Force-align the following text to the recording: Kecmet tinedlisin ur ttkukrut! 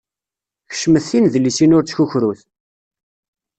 Kecmet 0.69 1.05
tinedlisin 1.09 1.75
ur 1.77 1.83
ttkukrut! 1.83 2.41